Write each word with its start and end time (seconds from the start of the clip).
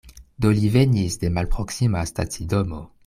Do 0.45 0.51
li 0.59 0.71
venis 0.75 1.19
de 1.25 1.31
malproksima 1.35 2.03
stacidomo. 2.13 2.83